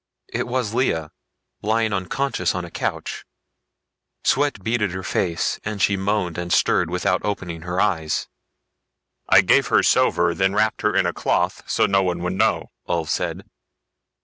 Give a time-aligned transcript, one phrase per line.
[0.33, 1.09] It was Lea,
[1.61, 3.23] lying unconscious on a couch.
[4.23, 8.27] Sweat beaded her face and she moaned and stirred without opening her eyes.
[9.29, 13.09] "I gave her sover, then wrapped her in cloth so no one would know," Ulv
[13.09, 13.43] said.